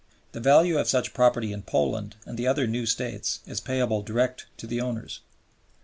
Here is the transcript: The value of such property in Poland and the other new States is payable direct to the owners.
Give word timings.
The 0.31 0.39
value 0.39 0.79
of 0.79 0.89
such 0.89 1.13
property 1.13 1.53
in 1.53 1.61
Poland 1.61 2.15
and 2.25 2.35
the 2.35 2.47
other 2.47 2.65
new 2.65 2.87
States 2.87 3.39
is 3.45 3.59
payable 3.61 4.01
direct 4.01 4.47
to 4.57 4.65
the 4.65 4.81
owners. 4.81 5.19